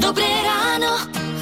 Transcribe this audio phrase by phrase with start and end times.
[0.00, 0.92] Dobré ráno.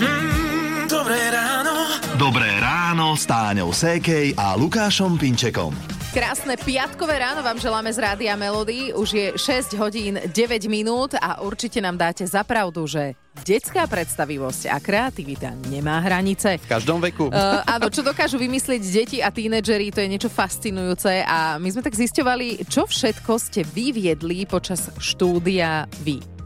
[0.00, 1.74] Mm, dobré ráno.
[2.16, 5.98] Dobré ráno s Táňou Sékej a Lukášom Pinčekom.
[6.08, 8.96] Krásne piatkové ráno vám želáme z Rádia Melody.
[8.96, 10.32] Už je 6 hodín 9
[10.72, 13.12] minút a určite nám dáte za pravdu, že
[13.44, 16.56] detská predstavivosť a kreativita nemá hranice.
[16.64, 17.28] V každom veku.
[17.28, 21.84] Uh, áno, čo dokážu vymyslieť deti a tínedžeri, to je niečo fascinujúce a my sme
[21.84, 26.37] tak zisťovali, čo všetko ste vyviedli počas štúdia vy.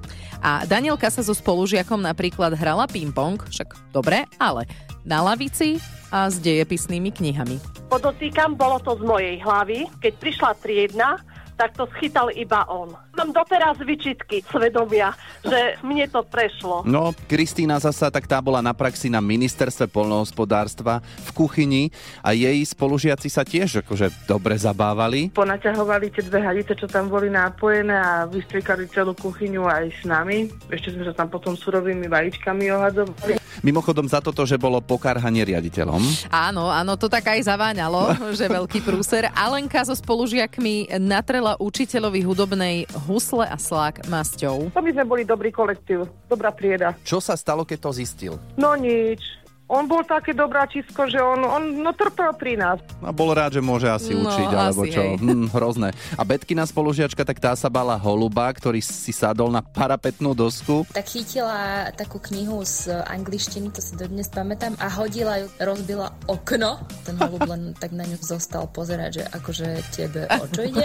[0.42, 4.66] A Danielka sa so spolužiakom napríklad hrala ping-pong, však dobre, ale
[5.06, 5.78] na lavici
[6.10, 7.62] a s dejepisnými knihami.
[7.86, 9.86] Podotýkam, bolo to z mojej hlavy.
[10.02, 11.22] Keď prišla triedna,
[11.54, 12.90] tak to schytal iba on.
[13.12, 15.12] Mám doteraz vyčitky svedomia,
[15.44, 16.80] že mne to prešlo.
[16.88, 21.82] No, Kristýna zasa, tak tá bola na praxi na ministerstve polnohospodárstva v kuchyni
[22.24, 25.28] a jej spolužiaci sa tiež akože dobre zabávali.
[25.28, 30.48] Ponaťahovali tie dve hadice, čo tam boli nápojené a vystriekali celú kuchyňu aj s nami.
[30.72, 33.36] Ešte sme sa tam potom surovými vajíčkami ohadzovali.
[33.60, 36.00] Mimochodom za toto, že bolo pokarhanie riaditeľom.
[36.32, 39.28] Áno, áno, to tak aj zaváňalo, že veľký prúser.
[39.36, 44.70] Alenka so spolužiakmi natrela učiteľovi hudobnej husle a slák masťou.
[44.70, 46.94] To by sme boli dobrý kolektív, dobrá trieda.
[47.02, 48.34] Čo sa stalo, keď to zistil?
[48.54, 49.41] No nič.
[49.72, 52.76] On bol také dobráčisko, že on, on no trpel pri nás.
[53.00, 55.00] A bol rád, že môže asi No, učiť, alebo asi, čo.
[55.00, 55.12] hej.
[55.16, 55.88] Hm, hrozné.
[56.12, 60.84] A Betkina spolužiačka, tak tá sa bala holuba, ktorý si sadol na parapetnú dosku.
[60.92, 66.76] tak chytila takú knihu z angličtiny, to si dodnes pamätám, a hodila ju, rozbila okno.
[67.02, 70.84] Ten holub len tak na ňu zostal pozerať, že akože tebe o čo ide.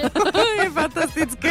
[0.58, 1.50] je fantastické.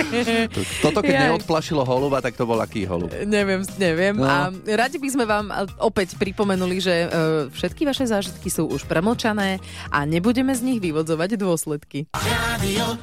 [0.80, 1.24] Toto keď Jaj.
[1.28, 3.12] neodplašilo holuba, tak to bol aký holub.
[3.18, 4.14] Neviem, neviem.
[4.14, 4.24] No.
[4.24, 4.36] A
[4.70, 7.08] radi by sme vám opäť pripomenuli, že e,
[7.52, 9.58] všetky vaše zážitky sú už premlčané
[9.90, 12.08] a nebudeme z nich vyvodzovať dôsledky.
[12.14, 12.96] Radio.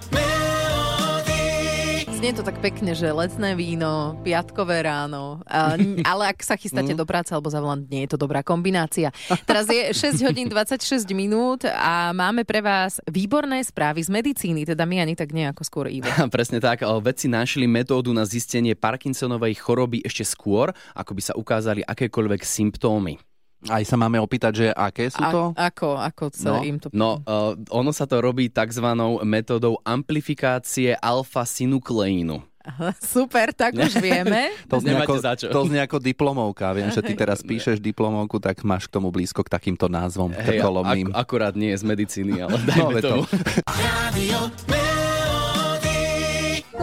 [2.23, 5.44] Znie to tak pekne, že letné víno, piatkové ráno,
[6.07, 9.11] ale ak sa chystáte do práce alebo za volant, nie je to dobrá kombinácia.
[9.44, 14.88] Teraz je 6 hodín 26 minút a máme pre vás výborné správy z medicíny, teda
[14.88, 16.07] my ani tak nie ako skôr Ivo.
[16.31, 16.88] Presne tak.
[17.03, 23.19] Vedci našli metódu na zistenie Parkinsonovej choroby ešte skôr, ako by sa ukázali akékoľvek symptómy.
[23.66, 25.41] Aj sa máme opýtať, že aké sú to?
[25.53, 26.88] A, ako, ako sa No, im to...
[26.90, 28.84] No, uh, ono sa to robí tzv.
[29.22, 32.41] metódou amplifikácie alfa-synukleínu.
[32.63, 34.47] Aha, Super, tak už vieme.
[34.68, 35.47] To znie, ako, za čo.
[35.47, 36.72] to znie ako diplomovka.
[36.72, 40.59] Viem, že ty teraz píšeš diplomovku, tak máš k tomu blízko k takýmto názvom Hej,
[40.59, 41.12] krkolomným.
[41.12, 43.07] ak, akurát nie z medicíny, ale No, dajme to.
[43.13, 43.23] tomu.
[43.68, 44.92] Melody.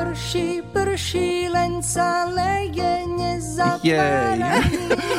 [0.00, 3.00] Prší, prší, len sa leje,
[3.84, 4.41] Jej.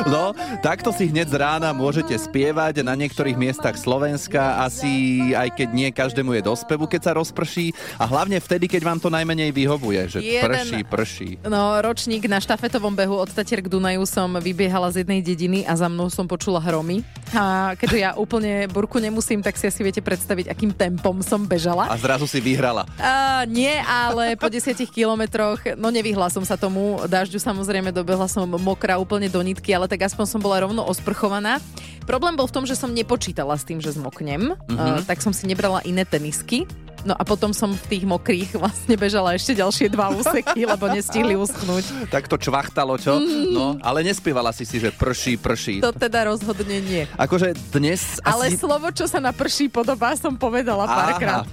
[0.01, 0.33] No,
[0.65, 5.89] takto si hneď z rána môžete spievať na niektorých miestach Slovenska, asi aj keď nie
[5.93, 7.69] každému je do spevu, keď sa rozprší
[8.01, 11.29] a hlavne vtedy, keď vám to najmenej vyhovuje, že Jeden- prší, prší.
[11.45, 15.77] No, ročník na štafetovom behu od Tatier k Dunaju som vybiehala z jednej dediny a
[15.77, 17.05] za mnou som počula hromy.
[17.31, 21.87] A keďže ja úplne burku nemusím, tak si asi viete predstaviť, akým tempom som bežala.
[21.87, 22.89] A zrazu si vyhrala.
[22.97, 28.47] A, nie, ale po 10 kilometroch, no nevyhla som sa tomu dažďu, samozrejme dobehla som
[28.47, 31.59] mokrá úplne do nitky, ale tak aspoň som bola rovno osprchovaná.
[32.07, 35.45] Problém bol v tom, že som nepočítala s tým, že zmoknem, uh, tak som si
[35.45, 36.65] nebrala iné tenisky.
[37.01, 41.33] No a potom som v tých mokrých vlastne bežala ešte ďalšie dva úseky, lebo nestihli
[41.33, 41.85] uschnúť.
[42.13, 43.17] Tak to čvachtalo, čo?
[43.55, 45.79] No, ale nespievala si si, že prší, prší.
[45.79, 47.07] To teda rozhodne nie.
[47.15, 48.59] Akože dnes Ale asi...
[48.59, 51.47] slovo, čo sa na prší podobá, som povedala párkrát.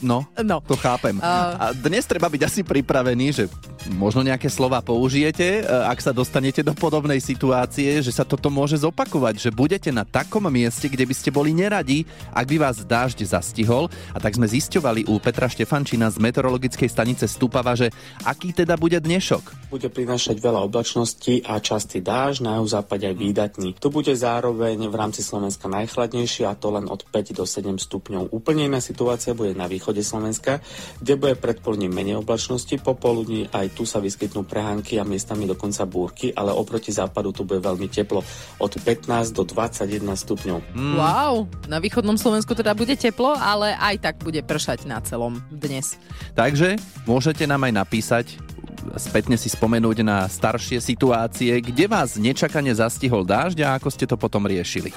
[0.00, 0.60] No, No.
[0.60, 1.20] to chápem.
[1.20, 3.44] A- A dnes treba byť asi pripravený, že
[3.88, 8.76] možno nejaké slova použijete, e, ak sa dostanete do podobnej situácie, že sa toto môže
[8.76, 12.04] zopakovať, že budete na takom mieste, kde by ste boli neradi,
[12.34, 13.88] ak by vás dážď zastihol.
[14.12, 17.88] A tak sme zisťovali u Petra Štefančina z meteorologickej stanice Stupava, že
[18.26, 19.72] aký teda bude dnešok.
[19.72, 23.78] Bude prinášať veľa oblačností a častý dáž, na západe aj výdatný.
[23.80, 28.34] To bude zároveň v rámci Slovenska najchladnejšie a to len od 5 do 7 stupňov.
[28.34, 30.60] Úplne iná situácia bude na východe Slovenska,
[30.98, 36.32] kde bude predpoludní menej oblačnosti, popoludní aj tu sa vyskytnú prehánky a miestami dokonca búrky,
[36.32, 38.24] ale oproti západu tu bude veľmi teplo
[38.58, 40.58] od 15 do 21 stupňov.
[40.72, 40.96] Mm.
[40.96, 41.34] Wow,
[41.68, 45.96] na východnom Slovensku teda bude teplo, ale aj tak bude pršať na celom dnes.
[46.32, 48.26] Takže môžete nám aj napísať,
[48.96, 54.16] spätne si spomenúť na staršie situácie, kde vás nečakane zastihol dážď a ako ste to
[54.16, 54.94] potom riešili.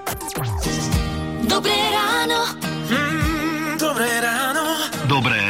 [1.45, 2.39] Dobré ráno.
[2.88, 4.63] Mm, dobré ráno.
[5.06, 5.42] Dobré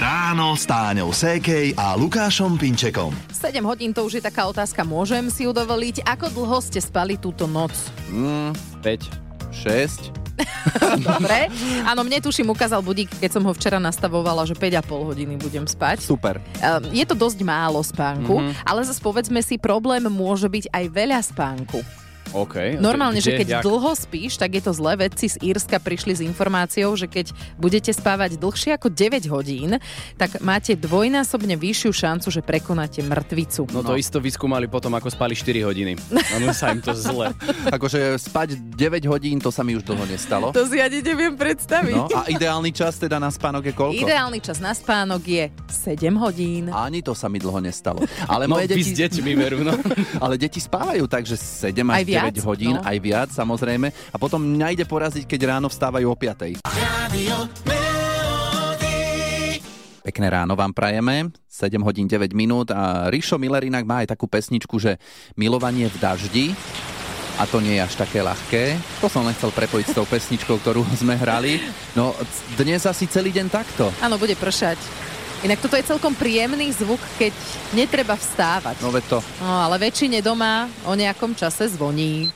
[0.43, 3.15] ráno s Táňou Sékej a Lukášom Pinčekom.
[3.31, 6.03] 7 hodín to už je taká otázka, môžem si ju dovoliť.
[6.03, 7.71] Ako dlho ste spali túto noc?
[8.11, 8.51] Mm,
[8.83, 9.07] 5.
[9.55, 10.11] 6,
[11.07, 11.47] Dobre.
[11.87, 14.83] Áno, mne tuším ukázal budík, keď som ho včera nastavovala, že 5,5
[15.15, 16.03] hodiny budem spať.
[16.03, 16.43] Super.
[16.59, 18.67] Um, je to dosť málo spánku, Mhm.
[18.67, 21.79] ale zase povedzme si, problém môže byť aj veľa spánku.
[22.33, 22.77] OK.
[22.77, 23.63] Normálne, že Kde, keď jak?
[23.63, 24.97] dlho spíš, tak je to zlé.
[24.97, 29.77] Vedci z Írska prišli s informáciou, že keď budete spávať dlhšie ako 9 hodín,
[30.15, 33.69] tak máte dvojnásobne vyššiu šancu, že prekonáte mŕtvicu.
[33.69, 35.93] No to isto vyskúmali potom, ako spali 4 hodiny.
[36.35, 37.29] Ono sa im to zle.
[37.75, 40.49] Akože spať 9 hodín, to sa mi už dlho nestalo.
[40.49, 41.95] To si ani neviem predstaviť.
[41.95, 44.01] No a ideálny čas teda na spánok je koľko?
[44.01, 46.69] Ideálny čas na spánok je 7 hodín.
[46.69, 48.01] Ani to sa mi dlho nestalo.
[48.25, 48.89] Ale No, moje vy deti...
[48.89, 49.73] s deťmi veru, no.
[50.23, 52.85] Ale deti spávajú takže 7 až Aj viac, 9 hodín, no.
[52.85, 53.91] aj viac samozrejme.
[53.91, 56.63] A potom mňa ide poraziť, keď ráno vstávajú o 5.
[56.63, 57.37] Rádio
[57.67, 59.59] Melody.
[60.03, 64.27] Pekné ráno vám prajeme, 7 hodín 9 minút a Rišo Miller inak má aj takú
[64.27, 64.99] pesničku, že
[65.39, 66.45] milovanie v daždi
[67.39, 68.77] a to nie je až také ľahké.
[69.01, 71.63] To som len chcel prepojiť s tou pesničkou, ktorú sme hrali.
[71.97, 72.13] No
[72.59, 73.89] dnes asi celý deň takto.
[74.03, 74.77] Áno, bude pršať.
[75.43, 77.35] Inak toto je celkom príjemný zvuk, keď
[77.75, 78.79] netreba vstávať.
[78.79, 79.19] No to.
[79.43, 82.31] No, ale väčšine doma o nejakom čase zvoní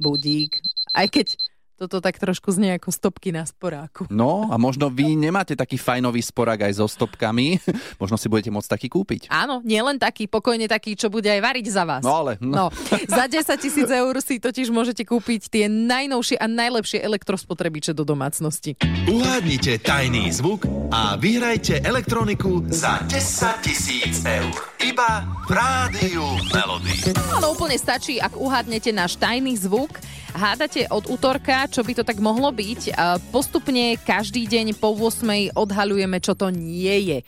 [0.00, 0.64] budík.
[0.96, 1.36] Aj keď
[1.74, 4.06] toto tak trošku znie ako stopky na sporáku.
[4.06, 7.58] No a možno vy nemáte taký fajnový sporák aj so stopkami.
[8.02, 9.26] možno si budete môcť taký kúpiť.
[9.30, 12.02] Áno, nie len taký, pokojne taký, čo bude aj variť za vás.
[12.06, 12.38] No ale...
[12.38, 12.70] No,
[13.10, 18.78] za 10 tisíc eur si totiž môžete kúpiť tie najnovšie a najlepšie elektrospotrebiče do domácnosti.
[19.10, 24.73] Uhádnite tajný zvuk a vyhrajte elektroniku za 10 tisíc eur.
[24.84, 27.16] Iba v Rádiu Melody.
[27.16, 29.96] Áno, úplne stačí, ak uhádnete náš tajný zvuk.
[30.36, 32.92] Hádate od útorka, čo by to tak mohlo byť.
[33.32, 37.18] Postupne každý deň po 8 odhaľujeme, čo to nie je.
[37.22, 37.24] E,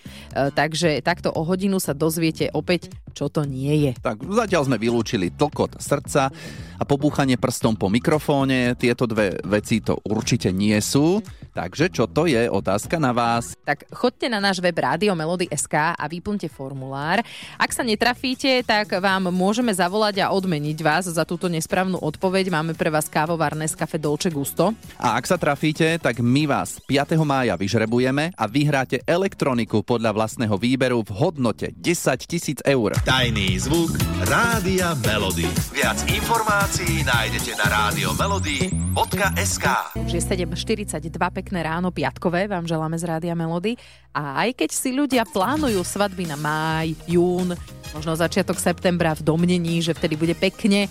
[0.53, 3.91] Takže takto o hodinu sa dozviete opäť, čo to nie je.
[4.05, 6.29] Tak zatiaľ sme vylúčili tlkot srdca
[6.77, 8.77] a pobúchanie prstom po mikrofóne.
[8.77, 11.25] Tieto dve veci to určite nie sú.
[11.57, 12.53] Takže čo to je?
[12.53, 13.57] Otázka na vás.
[13.65, 17.25] Tak choďte na náš web Rádio Melody.sk a vyplňte formulár.
[17.57, 22.53] Ak sa netrafíte, tak vám môžeme zavolať a odmeniť vás za túto nesprávnu odpoveď.
[22.53, 24.77] Máme pre vás kávovar Nescafe Dolce Gusto.
[25.01, 27.17] A ak sa trafíte, tak my vás 5.
[27.25, 32.93] mája vyžrebujeme a vyhráte elektroniku podľa vlastného výberu v hodnote 10 tisíc eur.
[33.01, 33.97] Tajný zvuk
[34.29, 35.49] Rádia Melody.
[35.73, 39.65] Viac informácií nájdete na Rádio Melody.sk
[40.05, 43.79] Už je 7.42, pekné ráno, piatkové, vám želáme z Rádia Melody.
[44.11, 47.55] A aj keď si ľudia plánujú svadby na máj, jún,
[47.95, 50.91] možno začiatok septembra v domnení, že vtedy bude pekne,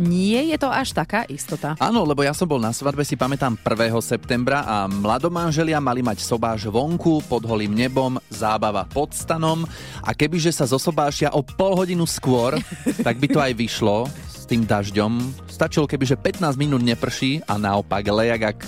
[0.00, 1.76] nie je to až taká istota.
[1.76, 4.00] Áno, lebo ja som bol na svadbe, si pamätám 1.
[4.00, 9.68] septembra a mladomanželia mali mať sobáš vonku, pod holým nebom, zábava pod stanom
[10.00, 12.56] a kebyže sa zosobášia o pol hodinu skôr,
[13.04, 14.08] tak by to aj vyšlo
[14.44, 15.40] s tým dažďom.
[15.48, 18.58] Stačilo, kebyže 15 minút neprší a naopak lejak ak,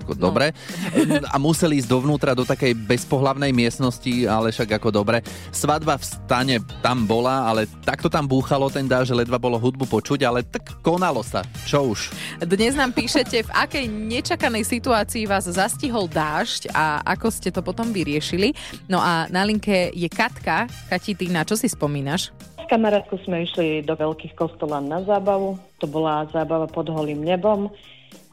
[0.00, 0.32] ako no.
[0.32, 0.56] dobre.
[1.34, 5.20] A museli ísť dovnútra do takej bezpohlavnej miestnosti, ale však ako dobre.
[5.52, 9.84] Svadba v stane tam bola, ale takto tam búchalo ten dáž, že ledva bolo hudbu
[9.84, 11.44] počuť, ale tak konalo sa.
[11.68, 12.16] Čo už?
[12.40, 17.92] Dnes nám píšete, v akej nečakanej situácii vás zastihol dážď a ako ste to potom
[17.92, 18.56] vyriešili.
[18.88, 20.70] No a na linke je Katka.
[20.88, 22.32] Kati, ty na čo si spomínaš?
[22.66, 25.54] S kamarátkou sme išli do veľkých kostolán na zábavu.
[25.78, 27.70] To bola zábava pod holým nebom.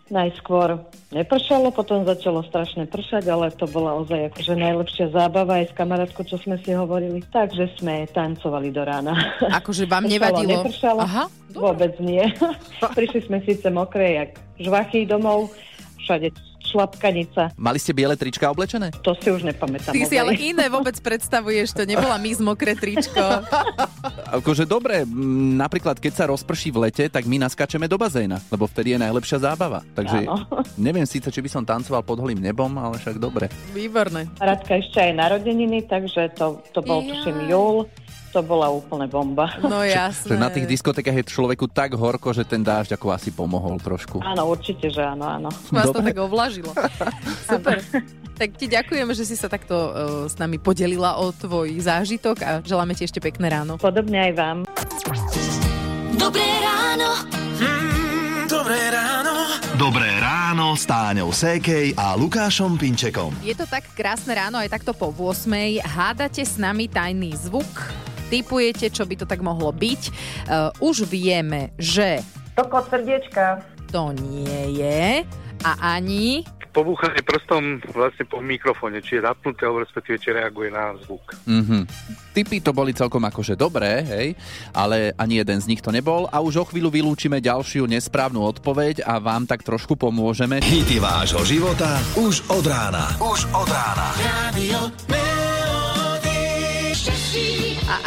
[0.09, 0.81] Najskôr
[1.13, 6.25] nepršalo, potom začalo strašne pršať, ale to bola ozaj akože najlepšia zábava aj s kamarátkou,
[6.25, 7.21] čo sme si hovorili.
[7.29, 9.13] Takže sme tancovali do rána.
[9.53, 10.65] Akože vám nevadilo?
[10.65, 11.05] Nepršalo.
[11.05, 12.25] Aha, Vôbec nie.
[12.97, 15.53] Prišli sme síce mokré, jak žvachy domov,
[16.01, 16.33] všade
[16.73, 17.53] šlapkanica.
[17.55, 18.89] Mali ste biele trička oblečené?
[19.05, 19.93] To si už nepamätám.
[19.93, 23.21] Ty si ale iné vôbec predstavuješ, to nebola my z mokré tričko.
[24.37, 25.05] Akože dobre,
[25.55, 29.37] napríklad keď sa rozprší v lete, tak my naskačeme do bazéna, lebo vtedy je najlepšia
[29.39, 29.85] zábava.
[29.93, 30.49] Takže Áno.
[30.81, 33.47] neviem síce, či by som tancoval pod holým nebom, ale však dobre.
[33.71, 34.25] Výborné.
[34.35, 37.13] Radka ešte aj narodeniny, takže to, to bol Ja.
[37.13, 37.85] tuším júl.
[38.33, 39.45] To bola úplne bomba.
[39.61, 40.33] No Že jasné.
[40.41, 44.25] na tých diskotekách je človeku tak horko, že ten dážď ako asi pomohol trošku.
[44.25, 45.49] Áno, určite, že áno, áno.
[45.69, 46.09] Vás to Dobre.
[46.09, 46.73] tak ovlažilo.
[47.53, 47.77] Super.
[48.33, 49.91] Tak ti ďakujeme, že si sa takto uh,
[50.25, 53.77] s nami podelila o tvoj zážitok a želáme ti ešte pekné ráno.
[53.77, 54.57] Podobne aj vám.
[56.17, 57.09] Dobré ráno.
[57.61, 59.33] Mm, dobré ráno.
[59.75, 63.29] Dobré ráno s Táňou Sékej a Lukášom Pinčekom.
[63.41, 65.45] Je to tak krásne ráno, aj takto po 8.
[65.81, 67.69] Hádate s nami tajný zvuk,
[68.27, 70.01] typujete, čo by to tak mohlo byť.
[70.47, 72.19] Uh, už vieme, že
[72.53, 73.65] Toko srdiečka.
[73.89, 75.25] to nie je
[75.63, 80.97] a ani pobúchanie prstom vlastne po mikrofóne, či je zapnuté, alebo respektíve či reaguje na
[81.05, 81.37] zvuk.
[81.45, 81.85] Mhm.
[82.33, 84.27] Typy to boli celkom akože dobré, hej,
[84.73, 89.05] ale ani jeden z nich to nebol a už o chvíľu vylúčime ďalšiu nesprávnu odpoveď
[89.05, 90.57] a vám tak trošku pomôžeme.
[90.65, 93.05] Hity vášho života už od rána.
[93.21, 94.07] Už od rána.
[94.17, 94.89] Radio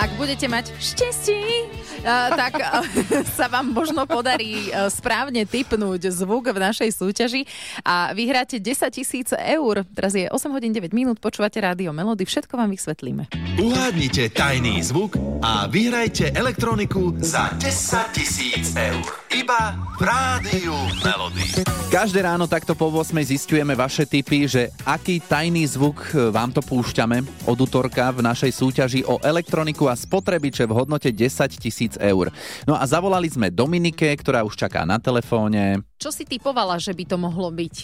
[0.07, 1.67] ak budete mať šťastie,
[2.07, 2.63] tak
[3.39, 7.43] sa vám možno podarí správne typnúť zvuk v našej súťaži
[7.83, 9.83] a vyhráte 10 tisíc eur.
[9.99, 13.27] Teraz je 8 hodín 9 minút, počúvate rádio Melody, všetko vám vysvetlíme.
[13.59, 19.03] Uhádnite tajný zvuk a vyhrajte elektroniku za 10 tisíc eur.
[19.35, 21.67] Iba v Rádiu Melody.
[21.91, 26.61] Každé ráno takto po 8 zistujeme vaše tipy, že aký tajný zvuk e, vám to
[26.61, 31.25] púšťame od útorka v našej súťaži o elektroniku a spotrebiče v hodnote 10
[31.57, 32.31] tisíc eur.
[32.65, 35.81] No a zavolali sme Dominike, ktorá už čaká na telefóne.
[35.97, 37.75] Čo si typovala, že by to mohlo byť?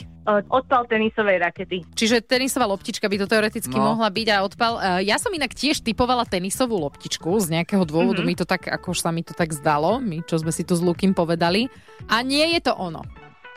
[0.47, 1.83] Odpal tenisovej rakety.
[1.91, 3.91] Čiže tenisová loptička by to teoreticky No.
[3.91, 4.73] mohla byť a odpal.
[4.77, 8.27] E, Ja som inak tiež typovala tenisovú loptičku, z nejakého dôvodu Mhm.
[8.29, 10.81] mi to tak, ako sa mi to tak zdalo, my čo sme si tu s
[10.81, 11.67] Lukým povedali.
[12.07, 13.03] A nie je to ono.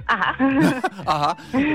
[0.06, 0.30] Aha.
[1.16, 1.32] Aha.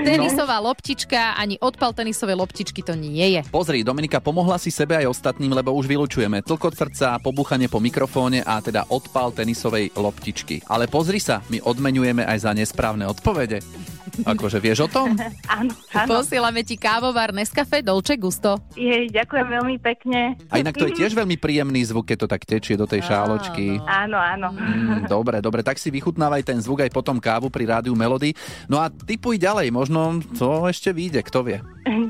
[0.06, 3.40] Tenisová loptička, ani odpal tenisovej loptičky to nie je.
[3.50, 8.46] Pozri, Dominika pomohla si sebe aj ostatným, lebo už vylučujeme tlkot srdca, pobúchanie po mikrofóne
[8.46, 10.62] a teda odpal tenisovej loptičky.
[10.70, 13.62] Ale pozri sa, my odmenujeme aj za nesprávne odpovede.
[14.24, 15.16] Akože vieš o tom?
[15.60, 16.08] Áno, áno.
[16.08, 18.62] Posielame ti kávovar Nescafe Dolce Gusto.
[18.78, 20.38] Jej, ďakujem veľmi pekne.
[20.48, 23.82] A inak to je tiež veľmi príjemný zvuk, keď to tak tečie do tej šáločky.
[23.82, 24.54] Áno, áno.
[24.54, 28.32] Mm, dobre, dobre, tak si vychutnávaj ten zvuk aj potom kávu pri rádiu Melody.
[28.70, 31.58] No a typuj ďalej, možno to ešte vyjde, kto vie.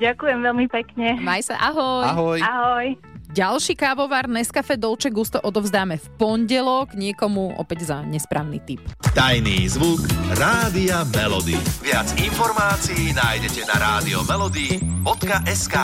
[0.04, 1.16] Ďakujem veľmi pekne.
[1.20, 2.04] Maj sa, ahoj.
[2.04, 2.38] Ahoj.
[2.44, 2.86] Ahoj.
[3.30, 8.82] Ďalší kávovar Nescafe Dolce Gusto odovzdáme v pondelok niekomu opäť za nesprávny typ.
[9.14, 10.02] Tajný zvuk
[10.34, 11.54] Rádia Melody.
[11.78, 15.76] Viac informácií nájdete na radiomelody.sk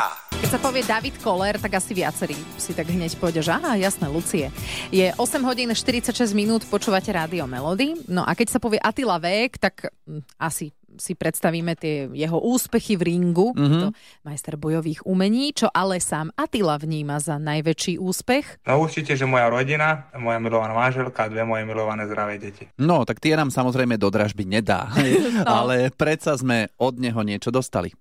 [0.43, 4.11] Keď sa povie David Koller, tak asi viacerí si tak hneď povedia, že aha, jasné,
[4.11, 4.51] Lucie.
[4.91, 7.95] Je 8 hodín 46 minút, počúvate rádio Melody.
[8.11, 12.95] No a keď sa povie Attila Vek, tak hm, asi si predstavíme tie jeho úspechy
[12.95, 13.59] v ringu, Mhm.
[13.59, 13.81] mm-hmm.
[13.81, 13.89] to
[14.23, 18.65] majster bojových umení, čo ale sám Attila vníma za najväčší úspech.
[18.65, 22.67] No určite, že moja rodina, moja milovaná manželka a dve moje milované zdravé deti.
[22.77, 24.89] No, tak tie nám samozrejme do dražby nedá.
[25.37, 25.45] No.
[25.45, 27.93] Ale predsa sme od neho niečo dostali.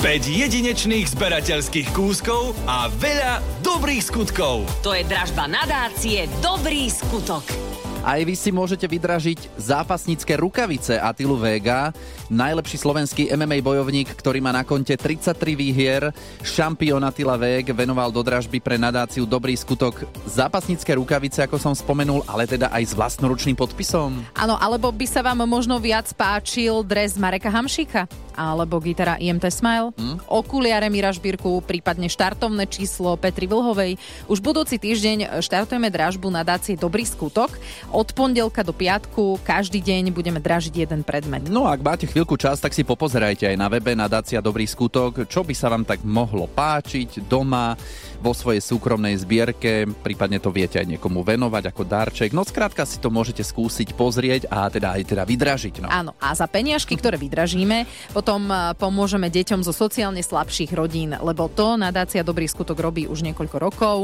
[0.24, 4.64] jedinečných zberateľských kúskov a veľa dobrých skutkov.
[4.80, 7.69] To je dražba nadácie Dobrý skutok.
[8.00, 11.92] Aj vy si môžete vydražiť zápasnícke rukavice Atilu Vega,
[12.32, 16.08] najlepší slovenský MMA bojovník, ktorý má na konte 33 výhier.
[16.40, 22.24] Šampión Atila Veg venoval do dražby pre nadáciu Dobrý skutok zápasnícke rukavice, ako som spomenul,
[22.24, 24.16] ale teda aj s vlastnoručným podpisom.
[24.32, 28.08] Áno, alebo by sa vám možno viac páčil dres Mareka Hamšíka,
[28.40, 30.24] alebo gitara IMT Smile, hm?
[30.24, 34.00] okuliare Mira Žbírku, prípadne štartovné číslo Petri Vlhovej.
[34.32, 37.52] Už budúci týždeň štartujeme dražbu nadácie Dobrý skutok.
[37.92, 41.44] Od pondelka do piatku každý deň budeme dražiť jeden predmet.
[41.52, 45.28] No a ak máte chvíľku čas, tak si popozerajte aj na webe nadácia Dobrý skutok,
[45.28, 47.76] čo by sa vám tak mohlo páčiť doma,
[48.20, 52.36] vo svojej súkromnej zbierke, prípadne to viete aj niekomu venovať ako darček.
[52.36, 55.74] No skrátka si to môžete skúsiť pozrieť a teda aj teda vydražiť.
[55.80, 55.88] No.
[55.88, 61.50] Áno, a za peniažky, ktoré vydražíme, potom eh, pomôžeme deťom zo sociálne slabších rodín, lebo
[61.50, 63.96] to nadácia Dobrý skutok robí už niekoľko rokov.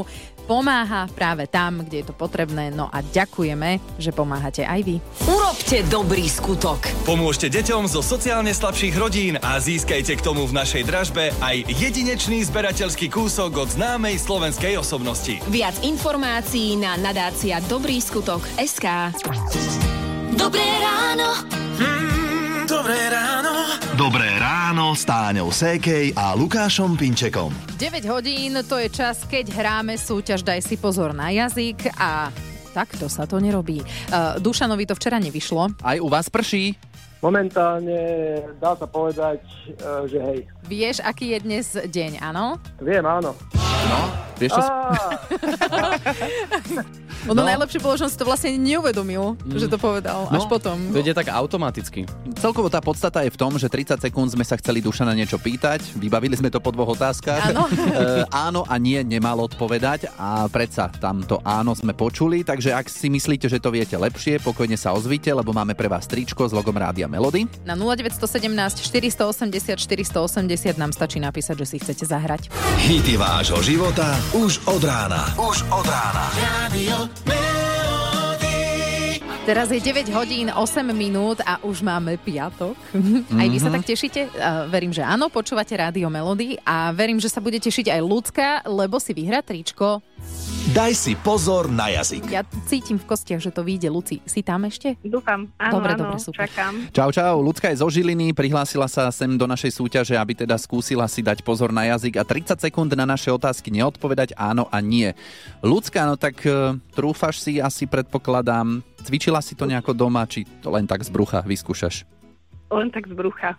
[0.51, 4.97] Pomáha práve tam, kde je to potrebné, no a ďakujeme, že pomáhate aj vy.
[5.31, 6.83] Urobte dobrý skutok.
[7.07, 12.43] Pomôžte deťom zo sociálne slabších rodín a získajte k tomu v našej dražbe aj jedinečný
[12.51, 15.39] zberateľský kúsok od známej slovenskej osobnosti.
[15.53, 19.15] Viac informácií na nadácia Dobrý skutok SK.
[20.35, 21.29] Dobré ráno.
[21.79, 23.36] Mm, dobré ráno.
[23.97, 27.49] Dobré ráno s Táňou Sékej a Lukášom Pinčekom.
[27.81, 32.29] 9 hodín, to je čas, keď hráme súťaž Daj si pozor na jazyk a
[32.77, 33.81] takto sa to nerobí.
[34.13, 35.81] Uh, Dušanovi to včera nevyšlo.
[35.81, 36.77] Aj u vás prší?
[37.25, 37.97] Momentálne
[38.61, 39.81] dá sa povedať, e,
[40.13, 40.39] že hej.
[40.69, 42.61] Vieš, aký je dnes deň, áno?
[42.85, 43.33] Viem, áno.
[43.89, 44.01] No,
[44.37, 44.63] vieš čo...
[47.27, 47.45] Ono No.
[47.45, 49.57] najlepšie bolo, že on si to vlastne neuvedomil, Mm.
[49.57, 50.49] že to povedal až No.
[50.49, 50.77] potom.
[50.91, 52.07] To ide tak automaticky.
[52.37, 55.95] Celkovo tá podstata je v tom, že 30 sekúnd sme sa chceli Dušana niečo pýtať,
[55.95, 57.51] vybavili sme to po dvoch otázkach.
[57.51, 57.67] Áno.
[57.97, 63.09] E, áno a nie nemal odpovedať a predsa tamto áno sme počuli, takže ak si
[63.09, 66.73] myslíte, že to viete lepšie, pokojne sa ozvite, lebo máme pre vás tričko s logom
[66.73, 67.49] Rádia Melody.
[67.65, 72.53] Na 0917 480 480 nám stačí napísať, že si chcete zahrať.
[72.79, 75.25] Hity vášho života už od rána.
[75.37, 76.25] Už od rána.
[76.63, 77.46] Radio Man.
[79.47, 82.75] Teraz je 9 hodín 8 minút a už máme piatok.
[83.39, 84.27] Aj vy sa tak tešíte?
[84.35, 88.49] Uh, verím, že áno, počúvate Rádio Melody a verím, že sa bude tešiť aj ľudská,
[88.67, 90.03] lebo si vyhrá tričko.
[90.75, 92.27] Daj si pozor na jazyk.
[92.27, 93.87] Ja cítim v kostiach, že to vyjde.
[93.87, 94.99] Luci, si tam ešte?
[95.07, 96.51] Dúfam, áno, Dobre, áno, dobre, super.
[96.51, 96.91] čakám.
[96.91, 97.39] Čau, čau.
[97.39, 101.47] Ľudská je zo Žiliny, prihlásila sa sem do našej súťaže, aby teda skúsila si dať
[101.47, 105.15] pozor na jazyk a 30 sekúnd na naše otázky neodpovedať áno a nie.
[105.63, 110.75] Ľudská, no tak uh, trúfaš si asi, predpokladám, cvičila si to nejako doma, či to
[110.75, 112.03] len tak z brucha vyskúšaš?
[112.75, 113.55] Len tak z brucha.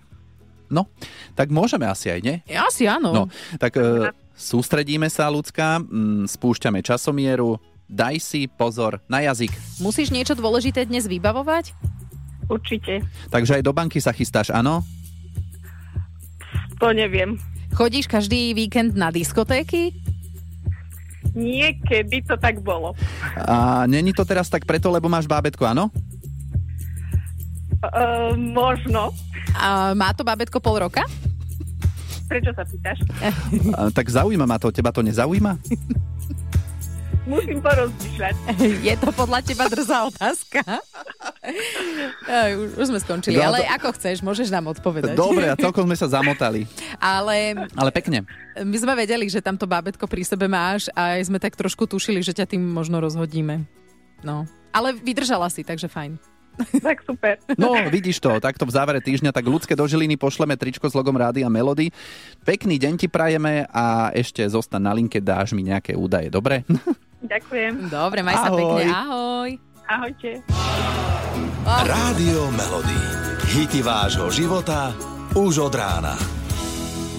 [0.68, 0.92] No,
[1.32, 2.36] tak môžeme asi aj, nie?
[2.52, 3.16] Asi áno.
[3.16, 3.24] No,
[3.56, 7.56] tak uh, sústredíme sa, ľudská, mm, spúšťame časomieru,
[7.88, 9.56] daj si pozor na jazyk.
[9.80, 11.72] Musíš niečo dôležité dnes vybavovať?
[12.52, 13.04] Určite.
[13.32, 14.84] Takže aj do banky sa chystáš, áno?
[16.84, 17.40] To neviem.
[17.72, 19.96] Chodíš každý víkend na diskotéky?
[21.38, 22.98] Niekedy to tak bolo.
[23.38, 25.94] A není to teraz tak preto, lebo máš bábetko, áno?
[27.78, 29.14] Uh, možno.
[29.54, 31.06] A má to bábetko pol roka?
[32.26, 32.98] Prečo sa pýtaš?
[33.78, 35.56] A, tak zaujíma ma to, teba to nezaujíma?
[37.28, 38.36] Musím porozmýšľať.
[38.88, 40.64] Je to podľa teba drzá otázka?
[42.28, 45.16] Aj, už, už sme skončili, ale to- ako chceš, môžeš nám odpovedať.
[45.16, 46.68] Dobre, a celkom sme sa zamotali.
[46.98, 48.28] Ale Ale pekne.
[48.58, 52.20] my sme vedeli, že tamto bábetko pri sebe máš a aj sme tak trošku tušili,
[52.20, 53.64] že ťa tým možno rozhodíme.
[54.20, 54.44] No.
[54.70, 56.18] Ale vydržala si, takže fajn.
[56.82, 57.38] Tak super.
[57.54, 61.14] No, vidíš to, takto v závere týždňa, tak ľudské do Žiliny pošleme tričko s logom
[61.14, 61.94] Rády a Melody.
[62.42, 66.66] Pekný deň ti prajeme a ešte zostan na linke, dáš mi nejaké údaje, dobre?
[67.22, 67.94] Ďakujem.
[67.94, 68.58] Dobre, maj sa Ahoj.
[68.58, 69.50] pekne, ahoj.
[69.88, 70.44] Ahojte.
[71.64, 73.00] Rádio Melody.
[73.48, 74.92] Hity vášho života
[75.32, 76.37] už od rána.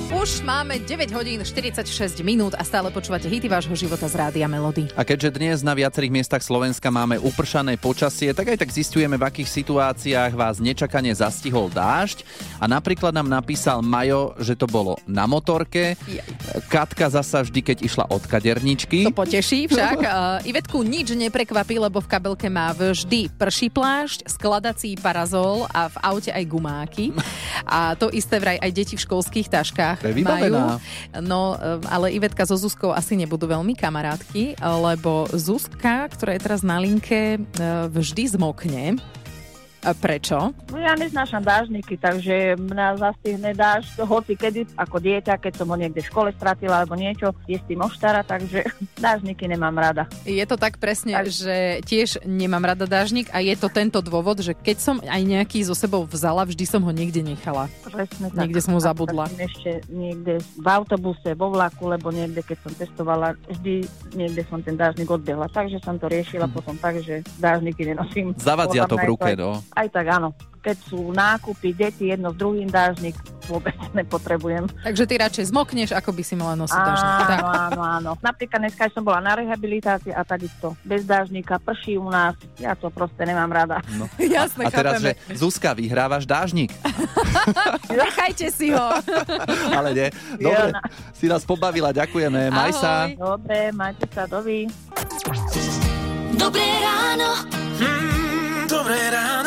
[0.09, 4.89] Už máme 9 hodín 46 minút a stále počúvate hity vášho života z Rádia Melody.
[4.97, 9.29] A keďže dnes na viacerých miestach Slovenska máme upršané počasie, tak aj tak zistujeme, v
[9.29, 12.25] akých situáciách vás nečakane zastihol dážď.
[12.57, 16.01] A napríklad nám napísal Majo, že to bolo na motorke.
[16.73, 19.05] Katka zasa vždy, keď išla od kaderničky.
[19.05, 19.99] To poteší však.
[20.09, 25.97] Uh, Ivetku nič neprekvapí, lebo v kabelke má vždy prší plášť, skladací parazol a v
[26.01, 27.13] aute aj gumáky.
[27.69, 30.79] A to isté vraj aj deti v školských taškách To je vybavená.
[30.79, 31.25] majú.
[31.25, 36.61] No, uh, ale Ivetka so Zuzkou asi nebudú veľmi kamarátky, lebo Zuzka, ktorá je teraz
[36.63, 38.97] na linke, uh, vždy zmokne.
[39.79, 40.51] A prečo?
[40.75, 45.77] No ja neznášam dážniky, takže mňa zastihne dáž hoci kedy, ako dieťa, keď som ho
[45.79, 48.67] niekde v škole stratila alebo niečo, je s tým oštara, takže
[48.99, 50.11] dážniky nemám rada.
[50.27, 54.59] Je to tak presne, že tiež nemám rada dážnik a je to tento dôvod, že
[54.59, 57.71] keď som aj nejaký so sebou vzala, vždy som ho niekde nechala.
[57.87, 58.39] Presne tak.
[58.45, 59.31] Niekde som ho zabudla.
[59.39, 63.87] Ešte niekde v autobuse, vo vlaku, lebo niekde, keď som testovala, vždy
[64.19, 65.47] niekde som ten dážnik odbehla.
[65.47, 68.35] Takže som to riešila potom tak, že dážniky nenosím.
[68.35, 69.63] Zavadzia to v ruke, aj- no.
[69.75, 70.33] Aj tak áno.
[70.59, 73.15] Keď sú nákupy, deti, jedno s druhým dážnik
[73.49, 74.69] vôbec nepotrebujem.
[74.85, 77.13] Takže ty radšej zmokneš, ako by si mala nosiť dážnik.
[77.25, 78.11] Áno, áno, áno.
[78.21, 82.37] Napríklad dneska som bola na rehabilitácii a takisto bez dážnika, prší u nás.
[82.61, 83.81] Ja to proste nemám rada.
[83.97, 84.05] No.
[84.21, 85.17] Jasné, A teraz, že.
[85.33, 86.75] Zuzka, vyhrávaš dážnik.
[87.89, 88.87] Nechajte si ho.
[89.73, 90.09] Ale nie.
[90.37, 90.77] Dobre,
[91.17, 92.53] si nás pobavila, ďakujeme.
[92.53, 93.09] Maj sa.
[93.09, 94.69] Dobre, majte sa, dovi.
[96.37, 97.31] Dobré ráno.
[98.69, 99.38] Dobré ráno.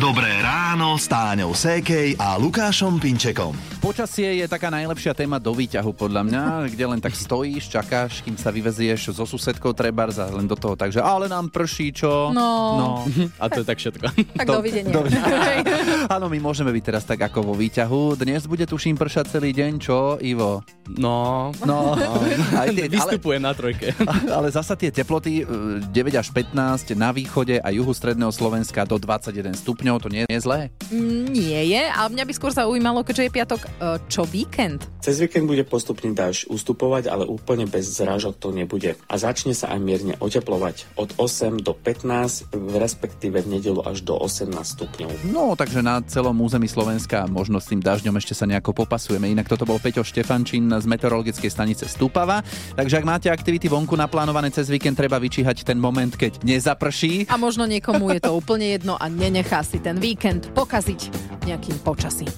[0.00, 3.52] Dobré ráno s Táňou Sékej a Lukášom Pinčekom.
[3.80, 8.36] Počasie je taká najlepšia téma do výťahu podľa mňa, kde len tak stojíš, čakáš, kým
[8.36, 12.28] sa vyvezieš so susedkou trebárs a len do toho, takže ale nám prší, čo?
[12.28, 12.52] No.
[12.76, 12.88] no.
[13.40, 14.04] A to je tak všetko.
[14.36, 14.92] Tak To- dovidenia.
[14.92, 15.24] dovidenia.
[16.12, 18.20] Áno, my môžeme byť teraz tak ako vo výťahu.
[18.20, 20.60] Dnes bude tuším pršať celý deň, čo, Ivo?
[20.90, 21.96] No, No,
[22.60, 23.96] aj tie, ale, vystupujem na trojke.
[24.36, 25.44] ale zasa tie teploty e,
[25.88, 26.52] 9 až 15
[26.94, 30.68] na východe a juhu stredného Slovenska do 21 stupňov, to nie je zlé.
[30.92, 33.69] Mm, Nie je, ale mňa by skôr zaujímalo, keďže je piatok, e,
[34.10, 34.84] čo víkend?
[35.00, 38.98] Cez víkend bude postupne dážď ustupovať, ale úplne bez zrážok to nebude.
[39.08, 40.92] A začne sa aj mierne oteplovať.
[41.00, 45.10] Od 8 do 15, respektíve v nedelu až do 18 stupňov.
[45.32, 49.32] No, takže na celom území Slovenska možno s tým dažďom ešte sa nejako popasujeme.
[49.32, 52.44] Inak toto bol Peťo Štefančín z meteorologickej stanice Stupava.
[52.76, 57.28] Takže ak máte aktivity vonku naplánované cez víkend, treba vyčíhať ten moment, keď nezaprší.
[57.32, 61.00] A možno niekomu je to úplne jedno a nenechá si ten víkend pokaziť
[61.48, 62.32] nejakým počasím.